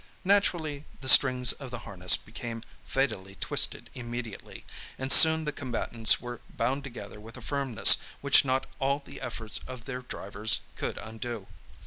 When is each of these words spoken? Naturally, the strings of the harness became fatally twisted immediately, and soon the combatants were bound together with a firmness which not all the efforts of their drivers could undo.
Naturally, 0.25 0.85
the 0.99 1.07
strings 1.07 1.51
of 1.51 1.69
the 1.69 1.77
harness 1.85 2.17
became 2.17 2.63
fatally 2.83 3.35
twisted 3.35 3.91
immediately, 3.93 4.65
and 4.97 5.11
soon 5.11 5.45
the 5.45 5.51
combatants 5.51 6.19
were 6.19 6.41
bound 6.49 6.83
together 6.83 7.19
with 7.19 7.37
a 7.37 7.39
firmness 7.41 7.97
which 8.19 8.43
not 8.43 8.65
all 8.79 9.03
the 9.05 9.21
efforts 9.21 9.59
of 9.67 9.85
their 9.85 10.01
drivers 10.01 10.61
could 10.75 10.97
undo. 10.97 11.45